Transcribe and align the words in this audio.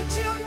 You 0.00 0.06
you 0.16 0.39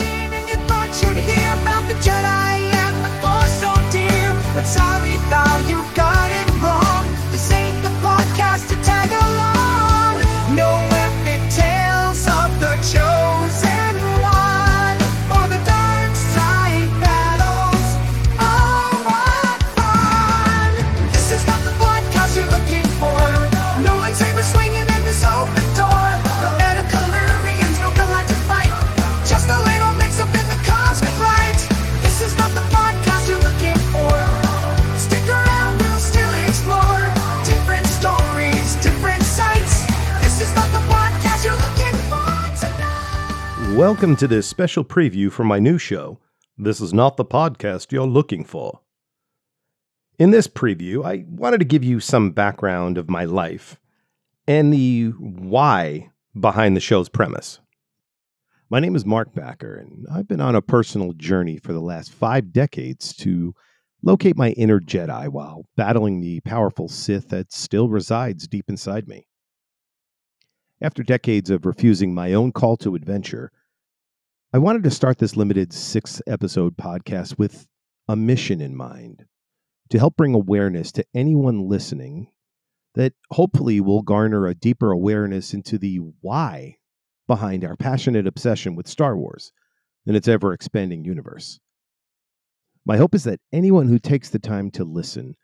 Welcome 43.84 44.16
to 44.16 44.30
this 44.30 44.48
special 44.48 44.86
preview 44.86 45.30
for 45.30 45.44
my 45.44 45.60
new 45.60 45.78
show. 45.78 46.18
This 46.58 46.80
is 46.80 46.94
not 46.94 47.18
the 47.18 47.26
podcast 47.26 47.92
you're 47.92 48.08
looking 48.08 48.46
for. 48.46 48.80
In 50.18 50.32
this 50.32 50.48
preview, 50.48 51.04
I 51.04 51.26
wanted 51.28 51.58
to 51.58 51.66
give 51.66 51.84
you 51.84 52.00
some 52.00 52.32
background 52.32 52.98
of 52.98 53.10
my 53.10 53.26
life 53.26 53.78
and 54.48 54.72
the 54.72 55.10
why 55.20 56.12
behind 56.40 56.78
the 56.78 56.80
show's 56.80 57.10
premise. 57.10 57.60
My 58.70 58.80
name 58.80 58.96
is 58.96 59.06
Marc 59.06 59.34
Bacher, 59.34 59.82
and 59.82 60.08
I've 60.10 60.30
been 60.30 60.40
on 60.40 60.56
a 60.56 60.62
personal 60.62 61.12
journey 61.12 61.58
for 61.58 61.74
the 61.74 61.82
last 61.82 62.14
five 62.14 62.54
decades 62.54 63.14
to 63.18 63.54
locate 64.02 64.38
my 64.38 64.52
inner 64.52 64.80
Jedi 64.80 65.28
while 65.28 65.66
battling 65.76 66.22
the 66.22 66.40
powerful 66.40 66.88
Sith 66.88 67.28
that 67.32 67.52
still 67.52 67.90
resides 67.90 68.48
deep 68.48 68.70
inside 68.70 69.10
me. 69.10 69.28
After 70.82 71.04
decades 71.04 71.50
of 71.50 71.66
refusing 71.66 72.14
my 72.14 72.32
own 72.32 72.54
call 72.54 72.78
to 72.78 72.96
adventure, 72.96 73.52
I 74.56 74.60
wanted 74.60 74.84
to 74.84 74.92
start 74.92 75.18
this 75.18 75.36
limited 75.36 75.74
six 75.74 76.22
episode 76.28 76.78
podcast 76.78 77.40
with 77.40 77.66
a 78.08 78.16
mission 78.16 78.62
in 78.62 78.76
mind 78.76 79.26
to 79.90 79.98
help 79.98 80.16
bring 80.16 80.36
awareness 80.36 80.92
to 80.92 81.06
anyone 81.16 81.68
listening 81.68 82.28
that 82.94 83.14
hopefully 83.32 83.82
will 83.82 84.04
garner 84.04 84.46
a 84.46 84.54
deeper 84.54 84.92
awareness 84.92 85.56
into 85.56 85.80
the 85.80 85.96
why 86.22 86.78
behind 87.26 87.66
our 87.66 87.76
passionate 87.76 88.28
obsession 88.28 88.76
with 88.76 88.88
Star 88.88 89.18
Wars 89.18 89.52
and 90.06 90.16
its 90.16 90.28
ever 90.28 90.54
expanding 90.54 91.04
universe. 91.04 91.60
My 92.86 92.98
hope 92.98 93.16
is 93.16 93.24
that 93.24 93.42
anyone 93.52 93.88
who 93.88 93.98
takes 93.98 94.30
the 94.30 94.38
time 94.38 94.70
to 94.74 94.84
listen 94.84 95.36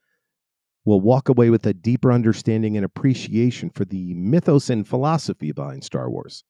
will 0.86 1.02
walk 1.02 1.30
away 1.30 1.50
with 1.50 1.66
a 1.66 1.74
deeper 1.74 2.12
understanding 2.12 2.78
and 2.78 2.86
appreciation 2.86 3.72
for 3.72 3.86
the 3.86 4.14
mythos 4.14 4.70
and 4.70 4.88
philosophy 4.88 5.52
behind 5.52 5.84
Star 5.84 6.12
Wars. 6.12 6.44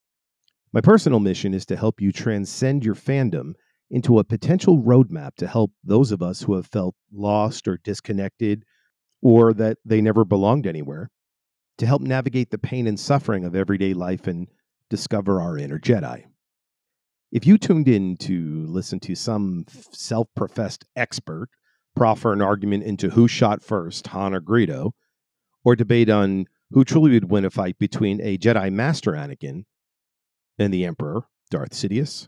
My 0.71 0.81
personal 0.81 1.19
mission 1.19 1.55
is 1.55 1.65
to 1.67 1.75
help 1.75 1.99
you 1.99 2.11
transcend 2.11 2.85
your 2.85 2.93
fandom 2.93 3.53
into 3.89 4.19
a 4.19 4.23
potential 4.23 4.77
roadmap 4.77 5.35
to 5.37 5.47
help 5.47 5.71
those 5.83 6.11
of 6.11 6.21
us 6.21 6.43
who 6.43 6.53
have 6.53 6.67
felt 6.67 6.95
lost 7.11 7.67
or 7.67 7.79
disconnected 7.83 8.65
or 9.21 9.51
that 9.53 9.77
they 9.83 9.99
never 9.99 10.23
belonged 10.23 10.67
anywhere 10.67 11.09
to 11.79 11.87
help 11.87 12.03
navigate 12.03 12.51
the 12.51 12.59
pain 12.59 12.85
and 12.85 12.99
suffering 12.99 13.45
of 13.45 13.55
everyday 13.55 13.95
life 13.95 14.27
and 14.27 14.47
discover 14.91 15.41
our 15.41 15.57
inner 15.57 15.79
Jedi. 15.79 16.25
If 17.31 17.47
you 17.47 17.57
tuned 17.57 17.87
in 17.87 18.17
to 18.17 18.65
listen 18.67 18.99
to 19.01 19.15
some 19.15 19.65
self 19.91 20.27
professed 20.35 20.85
expert 20.95 21.49
proffer 21.95 22.31
an 22.31 22.43
argument 22.43 22.83
into 22.83 23.09
who 23.09 23.27
shot 23.27 23.63
first, 23.63 24.05
Han 24.07 24.35
or 24.35 24.41
Greedo, 24.41 24.91
or 25.63 25.75
debate 25.75 26.09
on 26.11 26.45
who 26.71 26.85
truly 26.85 27.11
would 27.11 27.31
win 27.31 27.45
a 27.45 27.49
fight 27.49 27.79
between 27.79 28.21
a 28.21 28.37
Jedi 28.37 28.71
Master 28.71 29.13
Anakin 29.13 29.63
and 30.59 30.73
the 30.73 30.85
Emperor, 30.85 31.23
Darth 31.49 31.71
Sidious, 31.71 32.27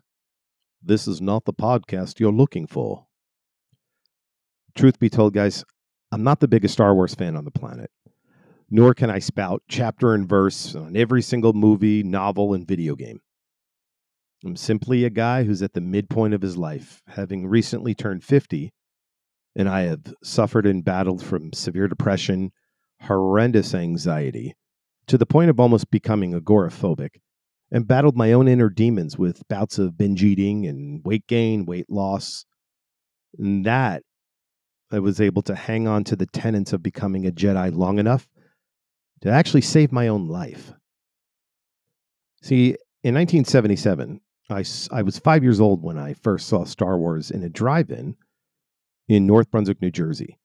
this 0.82 1.08
is 1.08 1.22
not 1.22 1.46
the 1.46 1.54
podcast 1.54 2.20
you're 2.20 2.32
looking 2.32 2.66
for. 2.66 3.06
Truth 4.74 5.00
be 5.00 5.10
told, 5.10 5.34
guys, 5.34 5.66
I'm 6.12 6.24
not 6.24 6.40
the 6.40 6.48
biggest 6.48 6.74
Star 6.74 6.96
Wars 6.96 7.14
fan 7.14 7.36
on 7.36 7.46
the 7.46 7.52
planet, 7.52 7.92
nor 8.70 8.94
can 8.94 9.10
I 9.10 9.20
spout 9.20 9.62
chapter 9.68 10.14
and 10.14 10.28
verse 10.28 10.74
on 10.74 10.96
every 10.96 11.22
single 11.22 11.54
movie, 11.54 12.04
novel, 12.04 12.54
and 12.54 12.68
video 12.68 12.96
game. 12.96 13.20
I'm 14.44 14.56
simply 14.56 15.04
a 15.04 15.10
guy 15.10 15.44
who's 15.44 15.62
at 15.62 15.74
the 15.74 15.82
midpoint 15.82 16.34
of 16.34 16.42
his 16.42 16.58
life, 16.58 17.04
having 17.08 17.48
recently 17.48 17.94
turned 17.94 18.24
50, 18.24 18.72
and 19.56 19.70
I 19.70 19.82
have 19.82 20.16
suffered 20.24 20.66
and 20.66 20.84
battled 20.84 21.22
from 21.22 21.54
severe 21.54 21.88
depression, 21.88 22.52
horrendous 23.02 23.76
anxiety, 23.76 24.56
to 25.08 25.18
the 25.18 25.26
point 25.26 25.50
of 25.50 25.60
almost 25.60 25.92
becoming 25.92 26.34
agoraphobic, 26.34 27.20
and 27.72 27.88
battled 27.88 28.18
my 28.18 28.34
own 28.34 28.48
inner 28.48 28.70
demons 28.70 29.18
with 29.18 29.48
bouts 29.48 29.80
of 29.80 29.98
binge 29.98 30.24
eating 30.24 30.66
and 30.66 31.04
weight 31.06 31.26
gain, 31.28 31.66
weight 31.66 31.90
loss. 31.90 32.46
And 33.38 33.66
that 33.66 34.04
I 34.92 35.00
was 35.00 35.22
able 35.22 35.42
to 35.44 35.56
hang 35.56 35.88
on 35.88 36.04
to 36.06 36.16
the 36.18 36.26
tenets 36.26 36.74
of 36.74 36.84
becoming 36.84 37.26
a 37.26 37.32
Jedi 37.32 37.74
long 37.74 37.98
enough 37.98 38.28
to 39.22 39.30
actually 39.30 39.62
save 39.62 39.92
my 39.92 40.10
own 40.10 40.28
life. 40.28 40.74
See, 42.42 42.76
in 43.04 43.16
1977, 43.16 44.20
I, 44.50 44.66
I 44.92 45.02
was 45.04 45.18
five 45.18 45.44
years 45.44 45.62
old 45.62 45.82
when 45.82 45.98
I 45.98 46.14
first 46.14 46.48
saw 46.48 46.66
Star 46.66 46.98
Wars 46.98 47.32
in 47.32 47.44
a 47.44 47.50
drive 47.50 47.90
in 47.90 48.18
in 49.08 49.26
North 49.26 49.50
Brunswick, 49.50 49.82
New 49.82 49.92
Jersey. 49.92 50.38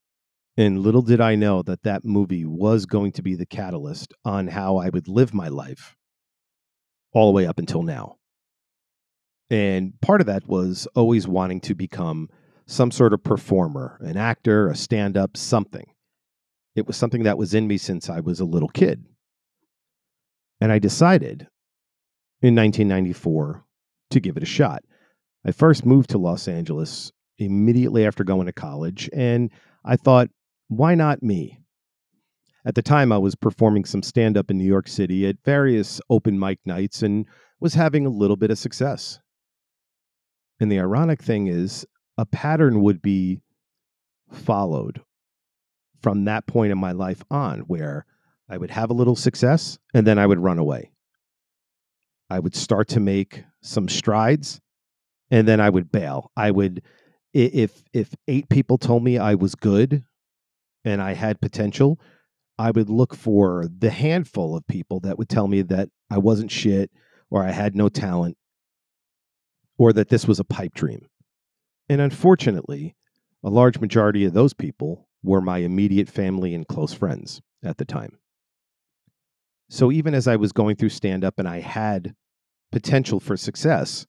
And 0.56 0.78
little 0.78 1.02
did 1.02 1.20
I 1.20 1.34
know 1.34 1.62
that 1.62 1.82
that 1.82 2.04
movie 2.04 2.44
was 2.44 2.86
going 2.86 3.12
to 3.12 3.22
be 3.22 3.34
the 3.34 3.46
catalyst 3.46 4.14
on 4.24 4.46
how 4.46 4.76
I 4.76 4.88
would 4.90 5.08
live 5.08 5.34
my 5.34 5.48
life 5.48 5.96
all 7.16 7.28
the 7.28 7.32
way 7.32 7.46
up 7.46 7.58
until 7.58 7.82
now. 7.82 8.18
And 9.48 9.98
part 10.02 10.20
of 10.20 10.26
that 10.26 10.46
was 10.46 10.86
always 10.94 11.26
wanting 11.26 11.62
to 11.62 11.74
become 11.74 12.28
some 12.66 12.90
sort 12.90 13.14
of 13.14 13.24
performer, 13.24 13.96
an 14.02 14.18
actor, 14.18 14.68
a 14.68 14.76
stand 14.76 15.16
up, 15.16 15.34
something. 15.34 15.86
It 16.74 16.86
was 16.86 16.94
something 16.94 17.22
that 17.22 17.38
was 17.38 17.54
in 17.54 17.66
me 17.66 17.78
since 17.78 18.10
I 18.10 18.20
was 18.20 18.38
a 18.38 18.44
little 18.44 18.68
kid. 18.68 19.06
And 20.60 20.70
I 20.70 20.78
decided 20.78 21.48
in 22.42 22.54
1994 22.54 23.64
to 24.10 24.20
give 24.20 24.36
it 24.36 24.42
a 24.42 24.46
shot. 24.46 24.84
I 25.42 25.52
first 25.52 25.86
moved 25.86 26.10
to 26.10 26.18
Los 26.18 26.46
Angeles 26.48 27.12
immediately 27.38 28.04
after 28.04 28.24
going 28.24 28.44
to 28.44 28.52
college, 28.52 29.08
and 29.14 29.50
I 29.86 29.96
thought, 29.96 30.28
why 30.68 30.94
not 30.94 31.22
me? 31.22 31.60
At 32.66 32.74
the 32.74 32.82
time, 32.82 33.12
I 33.12 33.18
was 33.18 33.36
performing 33.36 33.84
some 33.84 34.02
stand 34.02 34.36
up 34.36 34.50
in 34.50 34.58
New 34.58 34.64
York 34.64 34.88
City 34.88 35.24
at 35.28 35.36
various 35.44 36.00
open 36.10 36.36
mic 36.36 36.58
nights 36.66 37.00
and 37.00 37.24
was 37.60 37.74
having 37.74 38.04
a 38.04 38.10
little 38.10 38.36
bit 38.36 38.50
of 38.50 38.58
success. 38.58 39.20
And 40.58 40.70
the 40.70 40.80
ironic 40.80 41.22
thing 41.22 41.46
is, 41.46 41.86
a 42.18 42.26
pattern 42.26 42.82
would 42.82 43.00
be 43.00 43.40
followed 44.32 45.00
from 46.02 46.24
that 46.24 46.48
point 46.48 46.72
in 46.72 46.78
my 46.78 46.90
life 46.90 47.22
on, 47.30 47.60
where 47.60 48.04
I 48.48 48.58
would 48.58 48.72
have 48.72 48.90
a 48.90 48.94
little 48.94 49.14
success 49.14 49.78
and 49.94 50.04
then 50.04 50.18
I 50.18 50.26
would 50.26 50.40
run 50.40 50.58
away. 50.58 50.90
I 52.28 52.40
would 52.40 52.56
start 52.56 52.88
to 52.88 53.00
make 53.00 53.44
some 53.62 53.88
strides 53.88 54.60
and 55.30 55.46
then 55.46 55.60
I 55.60 55.70
would 55.70 55.92
bail. 55.92 56.32
I 56.36 56.50
would 56.50 56.82
if 57.32 57.84
if 57.92 58.12
eight 58.26 58.48
people 58.48 58.78
told 58.78 59.04
me 59.04 59.18
I 59.18 59.36
was 59.36 59.54
good 59.54 60.04
and 60.84 61.00
I 61.02 61.14
had 61.14 61.40
potential, 61.40 62.00
I 62.58 62.70
would 62.70 62.88
look 62.88 63.14
for 63.14 63.66
the 63.78 63.90
handful 63.90 64.56
of 64.56 64.66
people 64.66 65.00
that 65.00 65.18
would 65.18 65.28
tell 65.28 65.46
me 65.46 65.62
that 65.62 65.90
I 66.10 66.18
wasn't 66.18 66.50
shit 66.50 66.90
or 67.30 67.42
I 67.42 67.50
had 67.50 67.76
no 67.76 67.88
talent 67.88 68.36
or 69.78 69.92
that 69.92 70.08
this 70.08 70.26
was 70.26 70.40
a 70.40 70.44
pipe 70.44 70.74
dream. 70.74 71.06
And 71.88 72.00
unfortunately, 72.00 72.96
a 73.44 73.50
large 73.50 73.78
majority 73.78 74.24
of 74.24 74.32
those 74.32 74.54
people 74.54 75.06
were 75.22 75.40
my 75.40 75.58
immediate 75.58 76.08
family 76.08 76.54
and 76.54 76.66
close 76.66 76.92
friends 76.92 77.42
at 77.62 77.76
the 77.76 77.84
time. 77.84 78.18
So 79.68 79.92
even 79.92 80.14
as 80.14 80.26
I 80.26 80.36
was 80.36 80.52
going 80.52 80.76
through 80.76 80.90
stand 80.90 81.24
up 81.24 81.38
and 81.38 81.48
I 81.48 81.60
had 81.60 82.14
potential 82.72 83.20
for 83.20 83.36
success, 83.36 84.06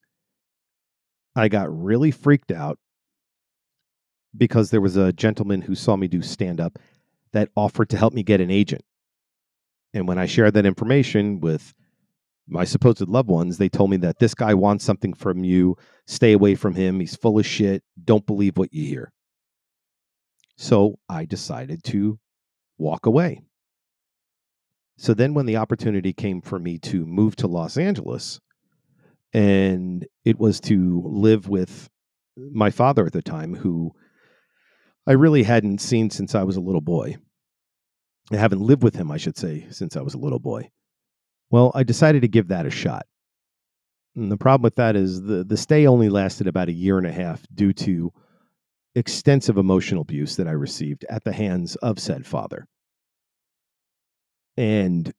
I 1.35 1.49
got 1.49 1.67
really 1.71 2.11
freaked 2.11 2.51
out 2.51 2.79
because 4.35 4.69
there 4.69 4.81
was 4.81 4.95
a 4.95 5.13
gentleman 5.13 5.61
who 5.61 5.75
saw 5.75 5.95
me 5.95 6.07
do 6.07 6.21
stand 6.21 6.61
up 6.61 6.79
that 7.33 7.49
offered 7.55 7.89
to 7.89 7.97
help 7.97 8.13
me 8.13 8.23
get 8.23 8.41
an 8.41 8.51
agent. 8.51 8.83
And 9.93 10.07
when 10.07 10.17
I 10.17 10.25
shared 10.25 10.53
that 10.55 10.65
information 10.65 11.39
with 11.39 11.73
my 12.47 12.63
supposed 12.63 13.01
loved 13.07 13.29
ones, 13.29 13.57
they 13.57 13.69
told 13.69 13.89
me 13.89 13.97
that 13.97 14.19
this 14.19 14.33
guy 14.33 14.53
wants 14.53 14.85
something 14.85 15.13
from 15.13 15.43
you. 15.43 15.75
Stay 16.05 16.33
away 16.33 16.55
from 16.55 16.75
him. 16.75 16.99
He's 16.99 17.15
full 17.15 17.39
of 17.39 17.45
shit. 17.45 17.83
Don't 18.03 18.25
believe 18.25 18.57
what 18.57 18.73
you 18.73 18.85
hear. 18.87 19.11
So 20.57 20.99
I 21.09 21.25
decided 21.25 21.83
to 21.85 22.19
walk 22.77 23.05
away. 23.05 23.41
So 24.97 25.13
then, 25.13 25.35
when 25.35 25.45
the 25.45 25.57
opportunity 25.57 26.11
came 26.13 26.41
for 26.41 26.57
me 26.57 26.79
to 26.79 27.05
move 27.05 27.35
to 27.37 27.47
Los 27.47 27.77
Angeles, 27.77 28.39
And 29.33 30.07
it 30.25 30.39
was 30.39 30.59
to 30.61 31.01
live 31.05 31.47
with 31.47 31.89
my 32.37 32.69
father 32.69 33.05
at 33.05 33.13
the 33.13 33.21
time, 33.21 33.55
who 33.55 33.93
I 35.07 35.13
really 35.13 35.43
hadn't 35.43 35.79
seen 35.79 36.09
since 36.09 36.35
I 36.35 36.43
was 36.43 36.57
a 36.57 36.61
little 36.61 36.81
boy. 36.81 37.15
I 38.31 38.35
haven't 38.35 38.59
lived 38.59 38.83
with 38.83 38.95
him, 38.95 39.09
I 39.09 39.17
should 39.17 39.37
say, 39.37 39.65
since 39.71 39.95
I 39.95 40.01
was 40.01 40.13
a 40.13 40.17
little 40.17 40.39
boy. 40.39 40.69
Well, 41.49 41.71
I 41.73 41.83
decided 41.83 42.23
to 42.23 42.27
give 42.27 42.49
that 42.49 42.65
a 42.65 42.69
shot. 42.69 43.05
And 44.17 44.29
the 44.29 44.37
problem 44.37 44.63
with 44.63 44.75
that 44.75 44.97
is 44.97 45.21
the, 45.21 45.45
the 45.45 45.55
stay 45.55 45.87
only 45.87 46.09
lasted 46.09 46.45
about 46.45 46.67
a 46.67 46.73
year 46.73 46.97
and 46.97 47.07
a 47.07 47.11
half 47.11 47.41
due 47.53 47.71
to 47.73 48.11
extensive 48.95 49.57
emotional 49.57 50.01
abuse 50.01 50.35
that 50.35 50.47
I 50.47 50.51
received 50.51 51.05
at 51.09 51.23
the 51.23 51.31
hands 51.31 51.77
of 51.77 51.99
said 51.99 52.25
father. 52.25 52.67
And 54.57 55.13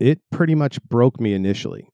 it 0.00 0.18
pretty 0.32 0.56
much 0.56 0.82
broke 0.82 1.20
me 1.20 1.34
initially. 1.34 1.88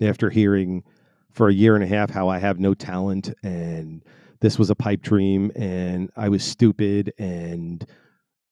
After 0.00 0.30
hearing 0.30 0.82
for 1.30 1.48
a 1.48 1.54
year 1.54 1.76
and 1.76 1.84
a 1.84 1.86
half 1.86 2.10
how 2.10 2.28
I 2.28 2.38
have 2.38 2.58
no 2.58 2.74
talent 2.74 3.32
and 3.44 4.02
this 4.42 4.58
was 4.58 4.70
a 4.70 4.74
pipe 4.74 5.00
dream 5.00 5.52
and 5.54 6.10
I 6.16 6.28
was 6.28 6.44
stupid 6.44 7.14
and 7.16 7.86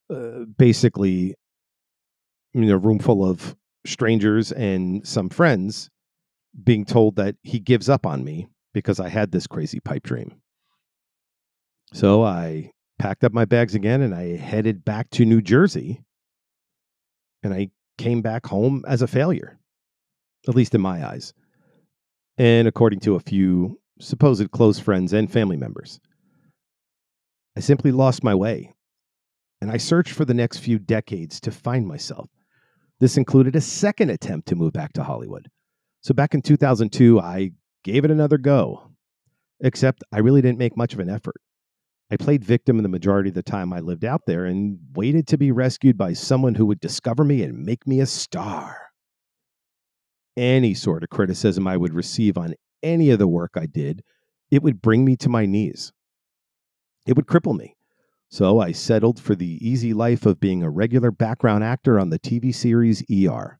uh, 0.09 0.45
basically 0.57 1.35
in 2.53 2.69
a 2.69 2.77
room 2.77 2.97
full 2.97 3.29
of 3.29 3.55
strangers 3.85 4.53
and 4.53 5.05
some 5.05 5.29
friends 5.29 5.89
being 6.63 6.85
told 6.85 7.17
that 7.17 7.35
he 7.43 7.59
gives 7.59 7.89
up 7.89 8.05
on 8.05 8.23
me 8.23 8.47
because 8.73 9.01
I 9.01 9.09
had 9.09 9.31
this 9.31 9.47
crazy 9.47 9.81
pipe 9.81 10.03
dream. 10.03 10.41
So 11.93 12.23
I 12.23 12.71
packed 12.97 13.25
up 13.25 13.33
my 13.33 13.43
bags 13.43 13.75
again 13.75 14.01
and 14.01 14.15
I 14.15 14.37
headed 14.37 14.85
back 14.85 15.09
to 15.11 15.25
New 15.25 15.41
Jersey. 15.41 16.03
And 17.43 17.53
I 17.53 17.71
came 17.97 18.21
back 18.21 18.45
home 18.45 18.85
as 18.87 19.01
a 19.01 19.07
failure, 19.07 19.59
at 20.47 20.55
least 20.55 20.75
in 20.75 20.81
my 20.81 21.05
eyes. 21.05 21.33
And 22.37 22.67
according 22.67 22.99
to 23.01 23.15
a 23.15 23.19
few 23.19 23.80
supposed 24.01 24.51
close 24.51 24.79
friends 24.79 25.13
and 25.13 25.31
family 25.31 25.57
members, 25.57 25.99
I 27.55 27.59
simply 27.59 27.91
lost 27.91 28.23
my 28.23 28.35
way. 28.35 28.73
And 29.61 29.69
I 29.71 29.77
searched 29.77 30.13
for 30.13 30.25
the 30.25 30.33
next 30.33 30.57
few 30.57 30.79
decades 30.79 31.39
to 31.41 31.51
find 31.51 31.87
myself. 31.87 32.29
This 32.99 33.17
included 33.17 33.55
a 33.55 33.61
second 33.61 34.09
attempt 34.09 34.47
to 34.47 34.55
move 34.55 34.73
back 34.73 34.93
to 34.93 35.03
Hollywood. 35.03 35.49
So 36.01 36.13
back 36.13 36.33
in 36.33 36.41
2002, 36.41 37.19
I 37.19 37.51
gave 37.83 38.05
it 38.05 38.11
another 38.11 38.37
go, 38.37 38.91
except 39.59 40.03
I 40.11 40.19
really 40.19 40.41
didn't 40.41 40.57
make 40.57 40.75
much 40.75 40.93
of 40.93 40.99
an 40.99 41.09
effort. 41.09 41.35
I 42.11 42.17
played 42.17 42.43
victim 42.43 42.77
in 42.77 42.83
the 42.83 42.89
majority 42.89 43.29
of 43.29 43.35
the 43.35 43.43
time 43.43 43.71
I 43.71 43.79
lived 43.79 44.03
out 44.03 44.21
there 44.25 44.45
and 44.45 44.79
waited 44.93 45.27
to 45.27 45.37
be 45.37 45.51
rescued 45.51 45.97
by 45.97 46.13
someone 46.13 46.55
who 46.55 46.65
would 46.65 46.79
discover 46.79 47.23
me 47.23 47.43
and 47.43 47.65
make 47.65 47.87
me 47.87 48.01
a 48.01 48.05
star. 48.05 48.77
Any 50.35 50.73
sort 50.73 51.03
of 51.03 51.09
criticism 51.09 51.67
I 51.67 51.77
would 51.77 51.93
receive 51.93 52.37
on 52.37 52.55
any 52.83 53.09
of 53.09 53.19
the 53.19 53.27
work 53.27 53.51
I 53.55 53.65
did, 53.65 54.03
it 54.49 54.63
would 54.63 54.81
bring 54.81 55.05
me 55.05 55.15
to 55.17 55.29
my 55.29 55.45
knees. 55.45 55.93
It 57.05 57.15
would 57.15 57.27
cripple 57.27 57.57
me. 57.57 57.75
So 58.29 58.59
I 58.59 58.71
settled 58.71 59.19
for 59.19 59.35
the 59.35 59.59
easy 59.67 59.93
life 59.93 60.25
of 60.25 60.39
being 60.39 60.63
a 60.63 60.69
regular 60.69 61.11
background 61.11 61.63
actor 61.63 61.99
on 61.99 62.09
the 62.09 62.19
TV 62.19 62.53
series 62.55 63.03
ER. 63.11 63.59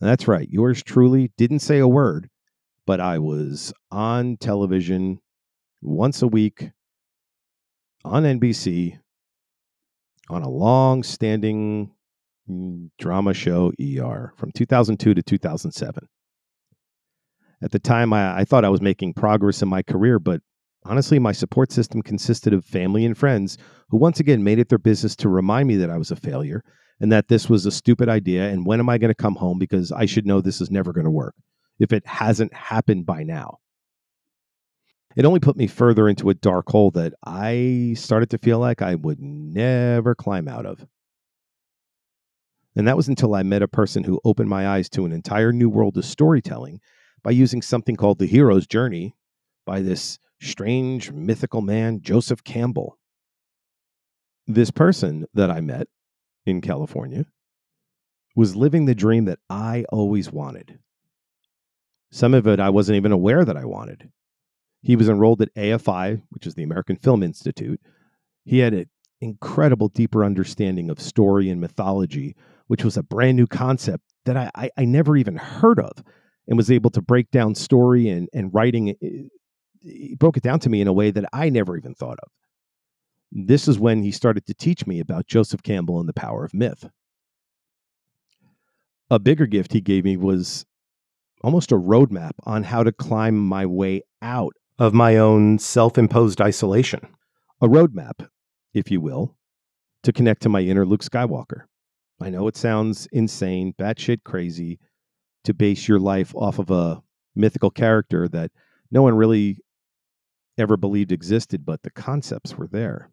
That's 0.00 0.26
right. 0.26 0.48
Yours 0.48 0.82
truly 0.82 1.32
didn't 1.36 1.58
say 1.58 1.78
a 1.78 1.88
word, 1.88 2.30
but 2.86 3.00
I 3.00 3.18
was 3.18 3.74
on 3.90 4.38
television 4.38 5.20
once 5.82 6.22
a 6.22 6.26
week 6.26 6.70
on 8.04 8.22
NBC 8.22 8.98
on 10.30 10.42
a 10.42 10.48
long 10.48 11.02
standing 11.02 11.90
mm, 12.48 12.88
drama 12.98 13.34
show, 13.34 13.72
ER, 13.80 14.32
from 14.36 14.52
2002 14.52 15.14
to 15.14 15.22
2007. 15.22 16.08
At 17.62 17.72
the 17.72 17.78
time, 17.78 18.12
I, 18.12 18.38
I, 18.38 18.44
thought 18.44 18.64
I 18.64 18.70
was 18.70 18.80
making 18.80 19.14
progress 19.14 19.60
in 19.62 19.68
my 19.68 19.82
career, 19.82 20.18
but 20.18 20.40
honestly, 20.84 21.18
my 21.18 21.32
support 21.32 21.72
system 21.72 22.02
consisted 22.02 22.54
of 22.54 22.64
family 22.64 23.04
and 23.04 23.16
friends 23.16 23.58
who 23.90 23.98
once 23.98 24.18
again 24.18 24.42
made 24.42 24.58
it 24.58 24.68
their 24.68 24.78
business 24.78 25.14
to 25.16 25.28
remind 25.28 25.68
me 25.68 25.76
that 25.76 25.90
I 25.90 25.98
was 25.98 26.10
a 26.10 26.16
failure 26.16 26.62
and 27.00 27.12
that 27.12 27.28
this 27.28 27.48
was 27.48 27.66
a 27.66 27.70
stupid 27.70 28.08
idea. 28.08 28.48
And 28.48 28.64
when 28.64 28.80
am 28.80 28.88
I 28.88 28.98
going 28.98 29.10
to 29.10 29.14
come 29.14 29.36
home? 29.36 29.58
Because 29.58 29.92
I 29.92 30.06
should 30.06 30.26
know 30.26 30.40
this 30.40 30.60
is 30.60 30.70
never 30.70 30.92
going 30.92 31.04
to 31.04 31.10
work 31.10 31.34
if 31.78 31.92
it 31.92 32.06
hasn't 32.06 32.54
happened 32.54 33.06
by 33.06 33.24
now. 33.24 33.58
It 35.16 35.24
only 35.24 35.40
put 35.40 35.56
me 35.56 35.66
further 35.66 36.08
into 36.08 36.30
a 36.30 36.34
dark 36.34 36.68
hole 36.68 36.92
that 36.92 37.14
I 37.24 37.94
started 37.96 38.30
to 38.30 38.38
feel 38.38 38.58
like 38.58 38.80
I 38.80 38.94
would 38.94 39.18
never 39.20 40.14
climb 40.14 40.46
out 40.46 40.66
of. 40.66 40.86
And 42.76 42.86
that 42.86 42.96
was 42.96 43.08
until 43.08 43.34
I 43.34 43.42
met 43.42 43.62
a 43.62 43.68
person 43.68 44.04
who 44.04 44.20
opened 44.24 44.48
my 44.48 44.68
eyes 44.68 44.88
to 44.90 45.04
an 45.04 45.12
entire 45.12 45.52
new 45.52 45.68
world 45.68 45.98
of 45.98 46.04
storytelling 46.04 46.80
by 47.22 47.30
using 47.30 47.62
something 47.62 47.96
called 47.96 48.18
the 48.18 48.26
hero's 48.26 48.66
journey 48.66 49.14
by 49.66 49.80
this 49.80 50.18
strange 50.40 51.12
mythical 51.12 51.60
man, 51.60 52.00
Joseph 52.02 52.42
Campbell. 52.44 52.98
This 54.46 54.70
person 54.70 55.26
that 55.34 55.50
I 55.50 55.60
met 55.60 55.88
in 56.46 56.60
California 56.60 57.26
was 58.34 58.56
living 58.56 58.86
the 58.86 58.94
dream 58.94 59.26
that 59.26 59.38
I 59.48 59.84
always 59.90 60.32
wanted. 60.32 60.78
Some 62.10 62.34
of 62.34 62.46
it 62.46 62.58
I 62.58 62.70
wasn't 62.70 62.96
even 62.96 63.12
aware 63.12 63.44
that 63.44 63.56
I 63.56 63.64
wanted. 63.64 64.10
He 64.82 64.96
was 64.96 65.08
enrolled 65.08 65.42
at 65.42 65.54
AFI, 65.54 66.22
which 66.30 66.46
is 66.46 66.54
the 66.54 66.62
American 66.62 66.96
Film 66.96 67.22
Institute. 67.22 67.80
He 68.44 68.58
had 68.58 68.72
an 68.72 68.86
incredible, 69.20 69.88
deeper 69.88 70.24
understanding 70.24 70.90
of 70.90 71.00
story 71.00 71.50
and 71.50 71.60
mythology, 71.60 72.34
which 72.66 72.84
was 72.84 72.96
a 72.96 73.02
brand 73.02 73.36
new 73.36 73.46
concept 73.46 74.04
that 74.24 74.36
I, 74.36 74.50
I, 74.54 74.70
I 74.78 74.84
never 74.84 75.16
even 75.16 75.36
heard 75.36 75.78
of 75.78 76.02
and 76.50 76.56
was 76.56 76.70
able 76.70 76.90
to 76.90 77.00
break 77.00 77.30
down 77.30 77.54
story 77.54 78.08
and, 78.08 78.28
and 78.34 78.52
writing. 78.52 78.90
Eh, 78.90 79.28
he 79.82 80.14
broke 80.16 80.36
it 80.36 80.42
down 80.42 80.58
to 80.60 80.68
me 80.68 80.82
in 80.82 80.88
a 80.88 80.92
way 80.92 81.10
that 81.10 81.24
I 81.32 81.48
never 81.48 81.76
even 81.76 81.94
thought 81.94 82.18
of. 82.22 82.28
This 83.32 83.66
is 83.68 83.78
when 83.78 84.02
he 84.02 84.10
started 84.10 84.44
to 84.46 84.54
teach 84.54 84.86
me 84.86 85.00
about 85.00 85.26
Joseph 85.26 85.62
Campbell 85.62 86.00
and 86.00 86.08
the 86.08 86.12
power 86.12 86.44
of 86.44 86.52
myth. 86.52 86.90
A 89.08 89.18
bigger 89.18 89.46
gift 89.46 89.72
he 89.72 89.80
gave 89.80 90.04
me 90.04 90.16
was 90.16 90.66
almost 91.42 91.72
a 91.72 91.76
roadmap 91.76 92.32
on 92.44 92.64
how 92.64 92.82
to 92.82 92.92
climb 92.92 93.38
my 93.38 93.64
way 93.64 94.02
out 94.20 94.52
of 94.78 94.92
my 94.92 95.16
own 95.16 95.58
self 95.58 95.96
imposed 95.96 96.40
isolation. 96.40 97.00
A 97.62 97.68
roadmap, 97.68 98.28
if 98.74 98.90
you 98.90 99.00
will, 99.00 99.36
to 100.02 100.12
connect 100.12 100.42
to 100.42 100.48
my 100.48 100.60
inner 100.60 100.84
Luke 100.84 101.04
Skywalker. 101.04 101.62
I 102.20 102.28
know 102.28 102.48
it 102.48 102.56
sounds 102.56 103.06
insane, 103.12 103.72
batshit 103.78 104.24
crazy 104.24 104.78
to 105.44 105.54
base 105.54 105.88
your 105.88 105.98
life 105.98 106.34
off 106.34 106.58
of 106.58 106.70
a 106.70 107.02
mythical 107.34 107.70
character 107.70 108.28
that 108.28 108.50
no 108.90 109.02
one 109.02 109.14
really 109.14 109.58
ever 110.58 110.76
believed 110.76 111.12
existed, 111.12 111.64
but 111.64 111.82
the 111.82 111.90
concepts 111.90 112.56
were 112.56 112.66
there. 112.66 113.10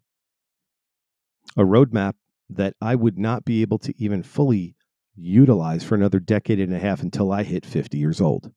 A 1.56 1.62
roadmap 1.62 2.14
that 2.50 2.74
I 2.80 2.94
would 2.94 3.18
not 3.18 3.44
be 3.44 3.62
able 3.62 3.78
to 3.78 3.94
even 4.02 4.22
fully 4.22 4.76
utilize 5.14 5.82
for 5.82 5.94
another 5.94 6.20
decade 6.20 6.60
and 6.60 6.74
a 6.74 6.78
half 6.78 7.02
until 7.02 7.32
I 7.32 7.42
hit 7.42 7.66
50 7.66 7.98
years 7.98 8.20
old. 8.20 8.52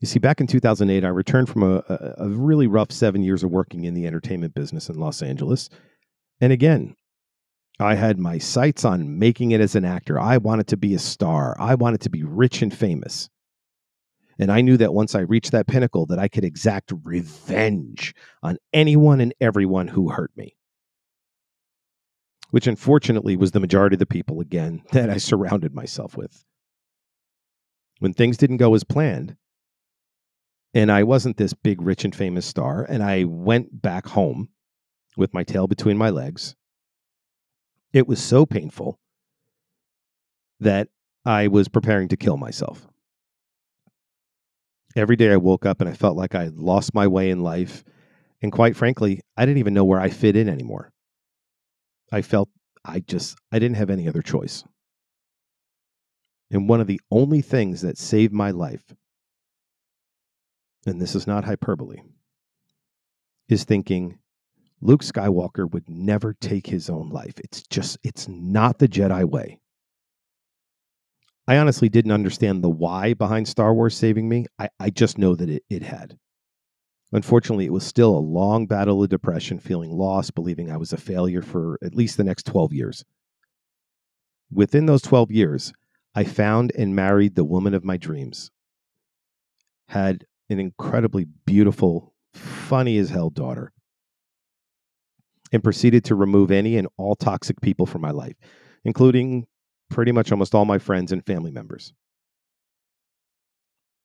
You 0.00 0.06
see, 0.06 0.18
back 0.18 0.40
in 0.40 0.46
2008, 0.46 1.04
I 1.04 1.08
returned 1.08 1.48
from 1.48 1.62
a, 1.62 1.82
a, 2.18 2.28
really 2.28 2.66
rough 2.66 2.90
seven 2.90 3.22
years 3.22 3.44
of 3.44 3.50
working 3.50 3.84
in 3.84 3.92
the 3.92 4.06
entertainment 4.06 4.54
business 4.54 4.88
in 4.88 4.98
Los 4.98 5.22
Angeles. 5.22 5.68
And 6.40 6.52
again, 6.52 6.96
I 7.78 7.94
had 7.94 8.18
my 8.18 8.38
sights 8.38 8.84
on 8.84 9.18
making 9.18 9.52
it 9.52 9.60
as 9.60 9.74
an 9.74 9.84
actor. 9.84 10.20
I 10.20 10.36
wanted 10.36 10.66
to 10.68 10.76
be 10.76 10.94
a 10.94 10.98
star. 10.98 11.56
I 11.58 11.74
wanted 11.74 12.02
to 12.02 12.10
be 12.10 12.22
rich 12.22 12.62
and 12.62 12.72
famous. 12.72 13.30
And 14.38 14.50
I 14.50 14.60
knew 14.62 14.76
that 14.78 14.94
once 14.94 15.14
I 15.14 15.20
reached 15.20 15.52
that 15.52 15.66
pinnacle 15.66 16.06
that 16.06 16.18
I 16.18 16.28
could 16.28 16.44
exact 16.44 16.92
revenge 17.04 18.14
on 18.42 18.56
anyone 18.72 19.20
and 19.20 19.34
everyone 19.40 19.88
who 19.88 20.08
hurt 20.08 20.30
me. 20.36 20.56
Which 22.50 22.66
unfortunately 22.66 23.36
was 23.36 23.52
the 23.52 23.60
majority 23.60 23.94
of 23.94 24.00
the 24.00 24.06
people 24.06 24.40
again 24.40 24.82
that 24.92 25.10
I 25.10 25.18
surrounded 25.18 25.74
myself 25.74 26.16
with. 26.16 26.44
When 27.98 28.14
things 28.14 28.38
didn't 28.38 28.56
go 28.56 28.74
as 28.74 28.82
planned, 28.82 29.36
and 30.72 30.90
I 30.90 31.02
wasn't 31.02 31.36
this 31.36 31.52
big, 31.52 31.82
rich, 31.82 32.04
and 32.04 32.14
famous 32.14 32.46
star. 32.46 32.84
And 32.88 33.02
I 33.02 33.24
went 33.24 33.82
back 33.82 34.06
home 34.06 34.48
with 35.16 35.34
my 35.34 35.42
tail 35.42 35.66
between 35.66 35.98
my 35.98 36.10
legs. 36.10 36.54
It 37.92 38.06
was 38.06 38.22
so 38.22 38.46
painful 38.46 38.98
that 40.60 40.88
I 41.24 41.48
was 41.48 41.68
preparing 41.68 42.08
to 42.08 42.16
kill 42.16 42.36
myself. 42.36 42.86
Every 44.96 45.16
day 45.16 45.32
I 45.32 45.36
woke 45.36 45.66
up 45.66 45.80
and 45.80 45.88
I 45.88 45.92
felt 45.92 46.16
like 46.16 46.34
I 46.34 46.44
had 46.44 46.58
lost 46.58 46.94
my 46.94 47.06
way 47.06 47.30
in 47.30 47.42
life. 47.42 47.84
And 48.42 48.50
quite 48.50 48.76
frankly, 48.76 49.20
I 49.36 49.44
didn't 49.44 49.58
even 49.58 49.74
know 49.74 49.84
where 49.84 50.00
I 50.00 50.08
fit 50.08 50.36
in 50.36 50.48
anymore. 50.48 50.90
I 52.12 52.22
felt 52.22 52.48
I 52.84 53.00
just, 53.00 53.36
I 53.52 53.58
didn't 53.58 53.76
have 53.76 53.90
any 53.90 54.08
other 54.08 54.22
choice. 54.22 54.64
And 56.50 56.68
one 56.68 56.80
of 56.80 56.86
the 56.86 57.00
only 57.10 57.42
things 57.42 57.82
that 57.82 57.98
saved 57.98 58.32
my 58.32 58.50
life 58.50 58.82
and 60.86 61.00
this 61.00 61.14
is 61.14 61.26
not 61.26 61.44
hyperbole, 61.44 62.00
is 63.48 63.64
thinking 63.64 64.18
Luke 64.82 65.02
Skywalker 65.02 65.70
would 65.70 65.88
never 65.88 66.32
take 66.32 66.66
his 66.66 66.88
own 66.88 67.10
life. 67.10 67.34
It's 67.44 67.62
just, 67.62 67.98
it's 68.02 68.28
not 68.28 68.78
the 68.78 68.88
Jedi 68.88 69.24
way. 69.24 69.60
I 71.46 71.58
honestly 71.58 71.88
didn't 71.88 72.12
understand 72.12 72.62
the 72.62 72.70
why 72.70 73.14
behind 73.14 73.48
Star 73.48 73.74
Wars 73.74 73.96
saving 73.96 74.28
me. 74.28 74.46
I, 74.58 74.68
I 74.78 74.90
just 74.90 75.18
know 75.18 75.34
that 75.34 75.50
it, 75.50 75.64
it 75.68 75.82
had. 75.82 76.16
Unfortunately, 77.12 77.66
it 77.66 77.72
was 77.72 77.84
still 77.84 78.16
a 78.16 78.20
long 78.20 78.66
battle 78.66 79.02
of 79.02 79.08
depression, 79.08 79.58
feeling 79.58 79.90
lost, 79.90 80.34
believing 80.34 80.70
I 80.70 80.76
was 80.76 80.92
a 80.92 80.96
failure 80.96 81.42
for 81.42 81.78
at 81.82 81.94
least 81.94 82.16
the 82.16 82.24
next 82.24 82.46
12 82.46 82.72
years. 82.72 83.04
Within 84.52 84.86
those 84.86 85.02
12 85.02 85.30
years, 85.30 85.72
I 86.14 86.24
found 86.24 86.72
and 86.76 86.94
married 86.94 87.34
the 87.34 87.44
woman 87.44 87.74
of 87.74 87.84
my 87.84 87.96
dreams. 87.96 88.50
Had 89.88 90.24
an 90.48 90.60
incredibly 90.60 91.26
beautiful, 91.46 92.14
funny 92.32 92.96
as 92.96 93.10
hell 93.10 93.30
daughter, 93.30 93.72
and 95.52 95.64
proceeded 95.64 96.04
to 96.04 96.14
remove 96.14 96.50
any 96.50 96.76
and 96.76 96.88
all 96.96 97.14
toxic 97.14 97.60
people 97.60 97.86
from 97.86 98.02
my 98.02 98.10
life, 98.10 98.36
including 98.84 99.46
pretty 99.88 100.12
much 100.12 100.30
almost 100.30 100.54
all 100.54 100.64
my 100.64 100.78
friends 100.78 101.12
and 101.12 101.24
family 101.26 101.50
members. 101.50 101.92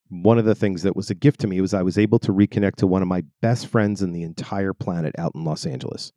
One 0.10 0.38
of 0.38 0.46
the 0.46 0.56
things 0.56 0.84
that 0.84 0.96
was 0.96 1.10
a 1.10 1.16
gift 1.16 1.40
to 1.42 1.48
me 1.48 1.62
was 1.62 1.74
I 1.74 1.82
was 1.82 1.98
able 1.98 2.20
to 2.20 2.32
reconnect 2.32 2.76
to 2.78 2.88
one 2.88 3.02
of 3.02 3.08
my 3.08 3.24
best 3.42 3.68
friends 3.68 4.02
in 4.02 4.12
the 4.12 4.24
entire 4.24 4.74
planet 4.74 5.16
out 5.18 5.34
in 5.36 5.44
Los 5.44 5.66
Angeles 5.66 6.12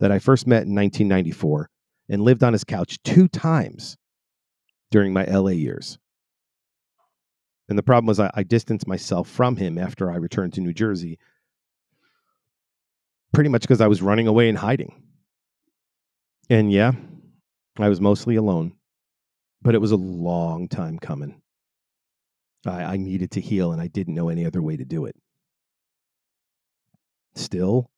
that 0.00 0.12
I 0.12 0.18
first 0.18 0.46
met 0.46 0.66
in 0.66 0.74
1994 0.74 1.70
and 2.08 2.22
lived 2.22 2.42
on 2.42 2.52
his 2.52 2.64
couch 2.64 2.98
two 3.02 3.28
times 3.28 3.96
during 4.90 5.12
my 5.12 5.24
LA 5.24 5.50
years. 5.50 5.98
And 7.68 7.76
the 7.76 7.82
problem 7.82 8.06
was 8.06 8.18
I, 8.18 8.30
I 8.34 8.42
distanced 8.42 8.86
myself 8.86 9.28
from 9.28 9.56
him 9.56 9.76
after 9.76 10.10
I 10.10 10.16
returned 10.16 10.54
to 10.54 10.60
New 10.60 10.72
Jersey, 10.72 11.18
pretty 13.32 13.50
much 13.50 13.62
because 13.62 13.80
I 13.80 13.86
was 13.86 14.02
running 14.02 14.26
away 14.26 14.48
and 14.48 14.58
hiding. 14.58 15.02
And 16.50 16.72
yeah, 16.72 16.92
I 17.78 17.88
was 17.88 18.00
mostly 18.00 18.36
alone 18.36 18.72
but 19.62 19.74
it 19.74 19.80
was 19.80 19.92
a 19.92 19.96
long 19.96 20.68
time 20.68 20.98
coming. 20.98 21.40
I, 22.66 22.82
I 22.84 22.96
needed 22.96 23.30
to 23.32 23.40
heal, 23.40 23.72
and 23.72 23.80
I 23.80 23.88
didn't 23.88 24.14
know 24.14 24.28
any 24.28 24.44
other 24.44 24.62
way 24.62 24.76
to 24.76 24.84
do 24.84 25.04
it. 25.04 25.16
Still, 27.34 27.90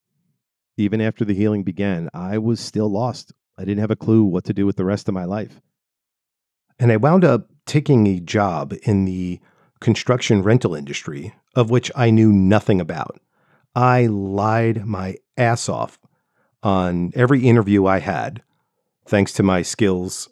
even 0.76 1.00
after 1.00 1.24
the 1.24 1.34
healing 1.34 1.62
began, 1.62 2.08
I 2.14 2.38
was 2.38 2.60
still 2.60 2.90
lost. 2.90 3.32
I 3.58 3.64
didn't 3.64 3.80
have 3.80 3.90
a 3.90 3.96
clue 3.96 4.24
what 4.24 4.44
to 4.44 4.54
do 4.54 4.66
with 4.66 4.76
the 4.76 4.84
rest 4.84 5.08
of 5.08 5.14
my 5.14 5.24
life. 5.24 5.60
And 6.78 6.90
I 6.90 6.96
wound 6.96 7.24
up 7.24 7.48
taking 7.66 8.06
a 8.06 8.20
job 8.20 8.74
in 8.84 9.04
the 9.04 9.40
construction 9.80 10.42
rental 10.42 10.74
industry, 10.74 11.34
of 11.54 11.70
which 11.70 11.90
I 11.94 12.10
knew 12.10 12.32
nothing 12.32 12.80
about. 12.80 13.20
I 13.74 14.06
lied 14.06 14.84
my 14.84 15.16
ass 15.36 15.68
off 15.68 15.98
on 16.62 17.12
every 17.14 17.46
interview 17.46 17.86
I 17.86 18.00
had, 18.00 18.42
thanks 19.06 19.32
to 19.34 19.42
my 19.42 19.62
skills 19.62 20.28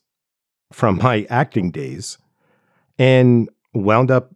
from 0.72 0.98
my 0.98 1.26
acting 1.30 1.70
days 1.70 2.18
and 2.98 3.48
wound 3.72 4.10
up 4.10 4.34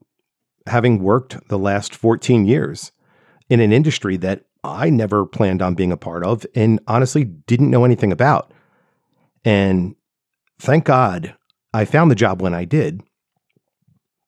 having 0.67 1.03
worked 1.03 1.49
the 1.49 1.59
last 1.59 1.95
14 1.95 2.47
years 2.47 2.93
in 3.51 3.61
an 3.61 3.73
industry 3.73 4.17
that 4.19 4.45
I 4.65 4.91
never 4.91 5.27
planned 5.27 5.61
on 5.61 5.75
being 5.75 5.93
a 5.93 5.97
part 5.97 6.25
of 6.25 6.47
and 6.55 6.81
honestly 6.87 7.25
didn't 7.25 7.71
know 7.71 7.85
anything 7.85 8.13
about. 8.13 8.53
And 9.45 9.97
thank 10.61 10.85
God 10.85 11.35
I 11.75 11.85
found 11.85 12.11
the 12.11 12.17
job 12.17 12.41
when 12.41 12.55
I 12.55 12.65
did, 12.65 13.03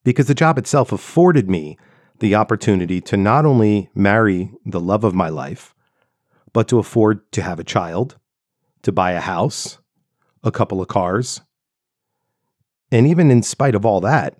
because 0.02 0.26
the 0.26 0.35
job 0.35 0.59
itself 0.59 0.93
afforded 0.93 1.49
me 1.49 1.78
the 2.18 2.35
opportunity 2.35 3.00
to 3.00 3.16
not 3.16 3.44
only 3.44 3.90
marry 3.94 4.52
the 4.64 4.80
love 4.80 5.04
of 5.04 5.14
my 5.14 5.28
life, 5.28 5.75
but 6.52 6.68
to 6.68 6.78
afford 6.78 7.30
to 7.33 7.42
have 7.42 7.59
a 7.59 7.64
child, 7.64 8.16
to 8.83 8.92
buy 8.92 9.12
a 9.12 9.21
house, 9.21 9.78
a 10.42 10.52
couple 10.52 10.80
of 10.80 10.88
cars, 10.88 11.40
and 12.90 13.06
even 13.06 13.30
in 13.30 13.42
spite 13.42 13.75
of 13.75 13.85
all 13.85 14.00
that, 14.02 14.37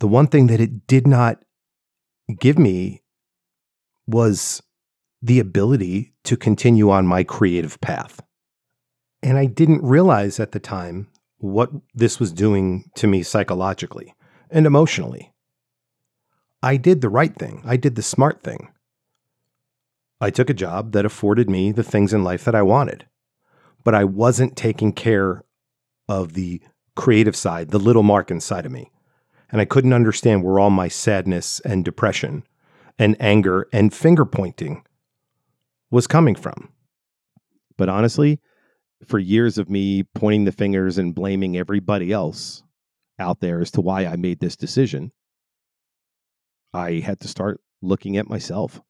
the 0.00 0.08
one 0.08 0.26
thing 0.26 0.48
that 0.48 0.60
it 0.60 0.86
did 0.86 1.06
not 1.06 1.42
give 2.38 2.58
me 2.58 3.02
was 4.06 4.62
the 5.22 5.38
ability 5.38 6.12
to 6.24 6.36
continue 6.36 6.90
on 6.90 7.06
my 7.06 7.22
creative 7.24 7.80
path. 7.80 8.20
And 9.22 9.38
I 9.38 9.46
didn't 9.46 9.82
realize 9.82 10.40
at 10.40 10.52
the 10.52 10.58
time 10.58 11.08
what 11.38 11.70
this 11.94 12.18
was 12.20 12.32
doing 12.32 12.90
to 12.96 13.06
me 13.06 13.22
psychologically 13.22 14.14
and 14.50 14.66
emotionally. 14.66 15.31
I 16.62 16.76
did 16.76 17.00
the 17.00 17.08
right 17.08 17.34
thing, 17.34 17.62
I 17.64 17.76
did 17.76 17.96
the 17.96 18.02
smart 18.02 18.42
thing. 18.42 18.68
I 20.20 20.30
took 20.30 20.48
a 20.48 20.54
job 20.54 20.92
that 20.92 21.04
afforded 21.04 21.50
me 21.50 21.72
the 21.72 21.82
things 21.82 22.14
in 22.14 22.22
life 22.22 22.44
that 22.44 22.54
I 22.54 22.62
wanted, 22.62 23.06
but 23.82 23.94
I 23.94 24.04
wasn't 24.04 24.56
taking 24.56 24.92
care 24.92 25.42
of 26.08 26.34
the 26.34 26.60
creative 26.94 27.34
side, 27.34 27.70
the 27.70 27.78
little 27.78 28.04
Marc 28.04 28.30
inside 28.30 28.64
of 28.64 28.70
me. 28.70 28.92
And 29.50 29.60
I 29.60 29.64
couldn't 29.64 29.92
understand 29.92 30.44
where 30.44 30.60
all 30.60 30.70
my 30.70 30.86
sadness 30.86 31.60
and 31.60 31.84
depression 31.84 32.44
and 32.98 33.16
anger 33.20 33.66
and 33.72 33.92
finger 33.92 34.24
pointing 34.24 34.84
was 35.90 36.06
coming 36.06 36.36
from. 36.36 36.70
But 37.76 37.88
honestly, 37.88 38.40
for 39.04 39.18
years 39.18 39.58
of 39.58 39.68
me 39.68 40.04
pointing 40.14 40.44
the 40.44 40.52
fingers 40.52 40.98
and 40.98 41.14
blaming 41.14 41.56
everybody 41.56 42.12
else 42.12 42.62
out 43.18 43.40
there 43.40 43.60
as 43.60 43.72
to 43.72 43.80
why 43.80 44.06
I 44.06 44.16
made 44.16 44.38
this 44.38 44.56
decision, 44.56 45.10
I 46.72 47.00
had 47.00 47.20
to 47.20 47.28
start 47.28 47.60
looking 47.80 48.16
at 48.16 48.28
myself. 48.28 48.80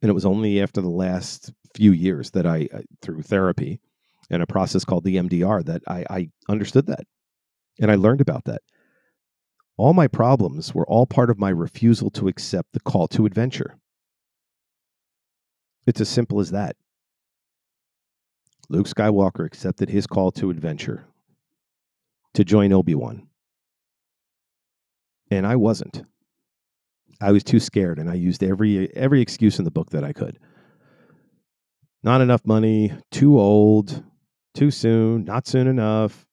And 0.00 0.10
it 0.10 0.14
was 0.14 0.26
only 0.26 0.60
after 0.60 0.80
the 0.80 0.90
last 0.90 1.52
few 1.74 1.92
years 1.92 2.32
that 2.32 2.46
I, 2.46 2.68
uh, 2.74 2.80
through 3.00 3.22
therapy, 3.22 3.80
and 4.30 4.42
a 4.42 4.46
process 4.46 4.84
called 4.84 5.04
EMDR 5.04 5.64
that 5.66 5.82
I, 5.86 6.04
I 6.10 6.28
understood 6.48 6.86
that 6.86 7.04
and 7.80 7.90
I 7.90 7.96
learned 7.96 8.20
about 8.20 8.44
that. 8.44 8.62
All 9.76 9.94
my 9.94 10.06
problems 10.06 10.74
were 10.74 10.86
all 10.86 11.06
part 11.06 11.30
of 11.30 11.38
my 11.38 11.50
refusal 11.50 12.10
to 12.10 12.28
accept 12.28 12.72
the 12.72 12.80
call 12.80 13.08
to 13.08 13.26
adventure. 13.26 13.76
It's 15.86 16.00
as 16.00 16.08
simple 16.08 16.40
as 16.40 16.50
that. 16.50 16.76
Luke 18.68 18.86
Skywalker 18.86 19.44
accepted 19.44 19.88
his 19.88 20.06
call 20.06 20.30
to 20.32 20.50
adventure 20.50 21.06
to 22.34 22.44
join 22.44 22.72
Obi 22.72 22.94
Wan. 22.94 23.26
And 25.30 25.46
I 25.46 25.56
wasn't. 25.56 26.04
I 27.22 27.30
was 27.30 27.44
too 27.44 27.60
scared 27.60 28.00
and 28.00 28.10
I 28.10 28.14
used 28.14 28.42
every 28.42 28.94
every 28.96 29.20
excuse 29.20 29.58
in 29.60 29.64
the 29.64 29.70
book 29.70 29.90
that 29.90 30.02
I 30.02 30.12
could. 30.12 30.40
Not 32.02 32.20
enough 32.20 32.44
money, 32.44 32.92
too 33.12 33.38
old, 33.38 34.02
too 34.54 34.72
soon, 34.72 35.24
not 35.24 35.46
soon 35.46 35.68
enough. 35.68 36.26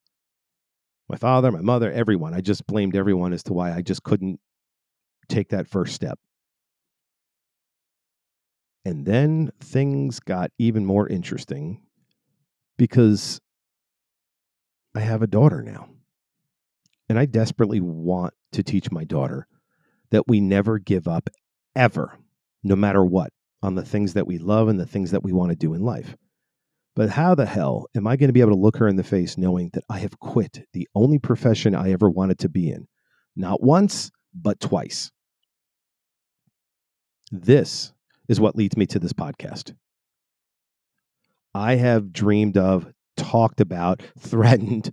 My 1.07 1.15
father, 1.15 1.51
my 1.51 1.61
mother, 1.61 1.91
everyone. 1.91 2.33
I 2.33 2.41
just 2.41 2.65
blamed 2.65 2.95
everyone 2.95 3.33
as 3.33 3.43
to 3.43 3.53
why 3.53 3.71
I 3.71 3.83
just 3.83 4.01
couldn't 4.01 4.39
take 5.27 5.49
that 5.49 5.67
first 5.67 5.93
step. 5.93 6.17
And 8.83 9.05
then 9.05 9.51
things 9.59 10.19
got 10.19 10.49
even 10.57 10.85
more 10.85 11.07
interesting 11.07 11.81
because 12.79 13.39
I 14.95 15.01
have 15.01 15.21
a 15.21 15.27
daughter 15.27 15.61
now. 15.61 15.89
And 17.07 17.19
I 17.19 17.25
desperately 17.25 17.79
want 17.79 18.33
to 18.53 18.63
teach 18.63 18.89
my 18.91 19.03
daughter 19.03 19.47
that 20.11 20.27
we 20.27 20.39
never 20.39 20.79
give 20.79 21.07
up 21.07 21.29
ever, 21.75 22.17
no 22.63 22.75
matter 22.75 23.03
what, 23.03 23.31
on 23.61 23.75
the 23.75 23.85
things 23.85 24.13
that 24.13 24.27
we 24.27 24.37
love 24.37 24.67
and 24.67 24.79
the 24.79 24.85
things 24.85 25.11
that 25.11 25.23
we 25.23 25.33
want 25.33 25.49
to 25.49 25.55
do 25.55 25.73
in 25.73 25.81
life. 25.81 26.15
But 26.95 27.09
how 27.09 27.35
the 27.35 27.45
hell 27.45 27.87
am 27.95 28.07
I 28.07 28.17
going 28.17 28.27
to 28.27 28.33
be 28.33 28.41
able 28.41 28.53
to 28.53 28.59
look 28.59 28.77
her 28.77 28.87
in 28.87 28.95
the 28.95 29.03
face 29.03 29.37
knowing 29.37 29.69
that 29.73 29.83
I 29.89 29.99
have 29.99 30.19
quit 30.19 30.67
the 30.73 30.87
only 30.95 31.19
profession 31.19 31.75
I 31.75 31.91
ever 31.91 32.09
wanted 32.09 32.39
to 32.39 32.49
be 32.49 32.69
in? 32.69 32.87
Not 33.35 33.61
once, 33.61 34.11
but 34.33 34.59
twice. 34.59 35.11
This 37.31 37.93
is 38.27 38.39
what 38.39 38.55
leads 38.55 38.75
me 38.75 38.85
to 38.87 38.99
this 38.99 39.13
podcast. 39.13 39.73
I 41.53 41.75
have 41.75 42.11
dreamed 42.11 42.57
of, 42.57 42.91
talked 43.17 43.61
about, 43.61 44.01
threatened 44.19 44.91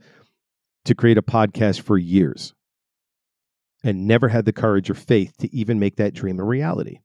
to 0.84 0.94
create 0.94 1.18
a 1.18 1.22
podcast 1.22 1.80
for 1.80 1.98
years 1.98 2.54
and 3.86 4.04
never 4.04 4.28
had 4.28 4.44
the 4.44 4.52
courage 4.52 4.90
or 4.90 4.94
faith 4.94 5.36
to 5.38 5.54
even 5.54 5.78
make 5.78 5.94
that 5.94 6.12
dream 6.12 6.40
a 6.40 6.44
reality. 6.44 6.98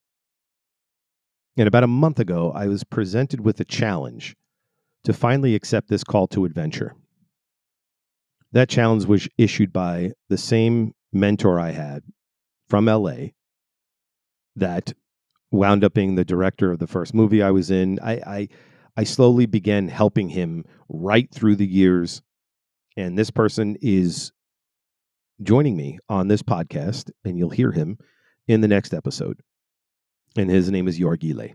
And 1.56 1.68
about 1.68 1.84
a 1.84 1.88
month 1.88 2.20
ago, 2.20 2.52
I 2.56 2.68
was 2.68 2.84
presented 2.84 3.42
with 3.42 3.60
a 3.60 3.66
challenge 3.66 4.36
to 5.04 5.14
finally 5.14 5.54
accept 5.54 5.90
this 5.90 6.04
call 6.04 6.28
to 6.30 6.44
adventure. 6.44 6.96
That 8.52 8.68
challenge 8.68 9.06
was 9.06 9.28
issued 9.38 9.72
by 9.72 10.14
the 10.30 10.40
same 10.40 10.94
mentor 11.14 11.60
I 11.60 11.70
had 11.70 12.02
from 12.68 12.86
LA 12.86 13.28
that 14.56 14.92
wound 15.52 15.84
up 15.84 15.94
being 15.94 16.16
the 16.16 16.26
director 16.26 16.72
of 16.72 16.80
the 16.80 16.88
first 16.88 17.14
movie 17.14 17.44
I 17.44 17.52
was 17.52 17.70
in. 17.70 18.00
I, 18.00 18.14
I, 18.14 18.48
I 18.98 19.04
slowly 19.04 19.46
began 19.46 19.88
helping 19.88 20.30
him 20.30 20.66
right 20.90 21.30
through 21.32 21.58
the 21.58 21.68
years. 21.68 22.24
And 22.98 23.20
this 23.20 23.30
person 23.30 23.78
is 23.82 24.32
joining 25.42 25.76
me 25.76 26.00
on 26.10 26.28
this 26.28 26.42
podcast, 26.42 27.12
and 27.26 27.38
you'll 27.38 27.50
hear 27.50 27.72
him 27.72 27.98
in 28.48 28.62
the 28.62 28.68
next 28.68 28.94
episode. 28.94 29.42
And 30.38 30.50
his 30.50 30.72
name 30.72 30.88
is 30.88 31.00
Yorgile. 31.00 31.54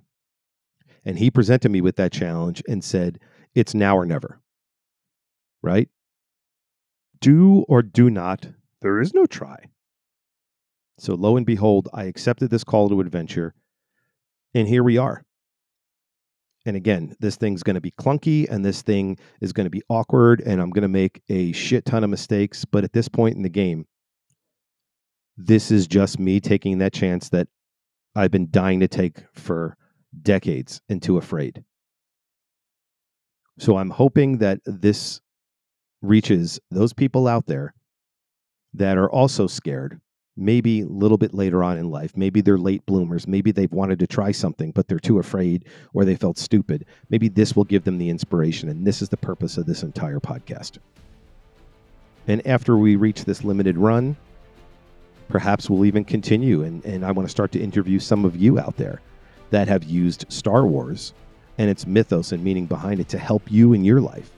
And 1.05 1.19
he 1.19 1.31
presented 1.31 1.71
me 1.71 1.81
with 1.81 1.97
that 1.97 2.13
challenge 2.13 2.63
and 2.69 2.83
said, 2.83 3.19
it's 3.55 3.75
now 3.75 3.97
or 3.97 4.05
never. 4.05 4.41
Right? 5.63 5.89
do 7.21 7.65
or 7.69 7.83
do 7.83 8.11
not, 8.11 8.49
there 8.83 9.01
is 9.01 9.15
no 9.15 9.27
try. 9.27 9.67
So 10.99 11.15
lo 11.15 11.37
and 11.37 11.45
behold, 11.45 11.89
I 11.93 12.05
accepted 12.05 12.51
this 12.51 12.65
call 12.65 12.89
to 12.89 13.01
adventure, 13.01 13.55
and 14.55 14.67
here 14.67 14.83
we 14.83 14.97
are. 14.97 15.26
And 16.67 16.77
again, 16.77 17.15
this 17.21 17.37
thing's 17.37 17.63
going 17.63 17.75
to 17.75 17.81
be 17.81 17.93
clunky 17.93 18.49
and 18.51 18.65
this 18.65 18.83
thing 18.83 19.19
is 19.41 19.53
going 19.53 19.67
to 19.67 19.71
be 19.71 19.83
awkward, 19.89 20.41
and 20.41 20.61
I'm 20.61 20.71
going 20.71 20.83
to 20.83 20.89
make 20.89 21.23
a 21.29 21.53
shit 21.53 21.85
ton 21.85 22.03
of 22.03 22.11
mistakes. 22.11 22.65
But 22.65 22.83
at 22.83 22.93
this 22.93 23.09
point 23.09 23.37
in 23.37 23.43
the 23.43 23.49
game, 23.49 23.87
this 25.37 25.71
is 25.71 25.87
just 25.87 26.19
me 26.19 26.41
taking 26.41 26.79
that 26.79 26.93
chance 26.93 27.29
that 27.29 27.47
I've 28.17 28.31
been 28.31 28.49
dying 28.51 28.81
to 28.81 28.89
take 28.89 29.19
for 29.33 29.77
decades 30.23 30.81
and 30.89 31.01
too 31.01 31.19
afraid. 31.19 31.63
So 33.59 33.77
I'm 33.77 33.91
hoping 33.91 34.39
that 34.39 34.61
this 34.65 35.21
reaches 36.03 36.59
those 36.71 36.93
people 36.93 37.29
out 37.29 37.47
there 37.47 37.75
that 38.75 38.99
are 38.99 39.11
also 39.11 39.47
scared, 39.47 40.01
maybe 40.37 40.83
a 40.83 40.87
little 40.87 41.19
bit 41.19 41.33
later 41.35 41.65
on 41.65 41.79
in 41.79 41.91
life. 41.91 42.17
Maybe 42.17 42.41
they're 42.41 42.59
late 42.59 42.85
bloomers. 42.87 43.27
Maybe 43.27 43.51
they've 43.51 43.73
wanted 43.73 43.99
to 44.01 44.07
try 44.07 44.33
something, 44.33 44.71
but 44.71 44.89
they're 44.89 44.99
too 44.99 45.19
afraid 45.19 45.65
or 45.95 46.05
they 46.05 46.17
felt 46.17 46.39
stupid. 46.39 46.85
Maybe 47.09 47.29
this 47.29 47.57
will 47.57 47.65
give 47.65 47.85
them 47.85 47.99
the 47.99 48.11
inspiration. 48.11 48.69
And 48.69 48.87
this 48.87 49.01
is 49.01 49.09
the 49.09 49.17
purpose 49.17 49.57
of 49.57 49.67
this 49.67 49.83
entire 49.83 50.21
podcast. 50.21 50.79
And 52.29 52.47
after 52.47 52.77
we 52.77 52.97
reach 52.97 53.25
this 53.25 53.45
limited 53.45 53.79
run, 53.79 54.17
perhaps 55.29 55.71
we'll 55.71 55.85
even 55.85 56.05
continue. 56.05 56.63
And, 56.63 56.85
and 56.85 57.05
I 57.05 57.13
want 57.13 57.27
to 57.27 57.31
start 57.31 57.53
to 57.53 57.61
interview 57.61 57.99
some 57.99 58.25
of 58.25 58.37
you 58.37 58.59
out 58.59 58.77
there 58.77 59.01
that 59.51 59.69
have 59.69 59.85
used 59.85 60.27
Star 60.29 60.67
Wars 60.67 61.15
and 61.59 61.71
its 61.71 61.87
mythos 61.87 62.33
and 62.33 62.45
meaning 62.45 62.67
behind 62.67 63.01
it 63.01 63.09
to 63.09 63.19
help 63.19 63.51
you 63.51 63.73
in 63.73 63.85
your 63.85 64.01
life. 64.01 64.31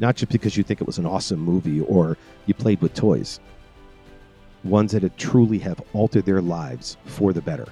Not 0.00 0.16
just 0.16 0.32
because 0.32 0.56
you 0.56 0.62
think 0.62 0.80
it 0.80 0.86
was 0.86 0.98
an 0.98 1.06
awesome 1.06 1.40
movie 1.40 1.80
or 1.82 2.18
you 2.46 2.54
played 2.54 2.80
with 2.80 2.94
toys. 2.94 3.40
Ones 4.66 4.92
that 4.92 5.02
have 5.02 5.16
truly 5.16 5.58
have 5.60 5.80
altered 5.92 6.24
their 6.24 6.40
lives 6.40 6.96
for 7.04 7.32
the 7.32 7.40
better. 7.40 7.66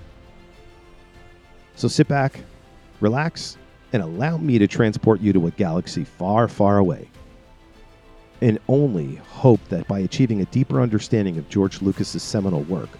So 1.76 1.88
sit 1.88 2.08
back, 2.08 2.40
relax, 3.00 3.56
and 3.92 4.02
allow 4.02 4.36
me 4.36 4.58
to 4.58 4.66
transport 4.66 5.20
you 5.20 5.32
to 5.32 5.46
a 5.46 5.50
galaxy 5.52 6.04
far, 6.04 6.48
far 6.48 6.78
away. 6.78 7.08
And 8.40 8.58
only 8.68 9.16
hope 9.16 9.60
that 9.68 9.86
by 9.88 10.00
achieving 10.00 10.40
a 10.40 10.46
deeper 10.46 10.80
understanding 10.80 11.38
of 11.38 11.48
George 11.48 11.82
Lucas's 11.82 12.22
seminal 12.22 12.62
work, 12.62 12.90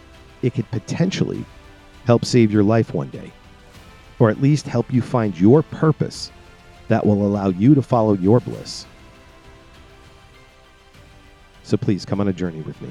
it 0.42 0.54
could 0.54 0.70
potentially 0.70 1.44
help 2.04 2.24
save 2.24 2.52
your 2.52 2.62
life 2.62 2.94
one 2.94 3.10
day 3.10 3.32
or 4.18 4.30
at 4.30 4.40
least 4.40 4.66
help 4.66 4.92
you 4.92 5.02
find 5.02 5.38
your 5.38 5.62
purpose 5.62 6.30
that 6.88 7.04
will 7.04 7.26
allow 7.26 7.48
you 7.48 7.74
to 7.74 7.82
follow 7.82 8.14
your 8.14 8.40
bliss. 8.40 8.86
So 11.62 11.76
please 11.76 12.04
come 12.04 12.20
on 12.20 12.28
a 12.28 12.32
journey 12.32 12.60
with 12.62 12.80
me. 12.82 12.90